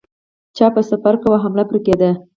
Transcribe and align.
چا 0.57 0.67
به 0.73 0.81
سفر 0.91 1.13
کاوه 1.23 1.37
حمله 1.43 1.63
پرې 1.69 1.79
کېده. 1.85 2.11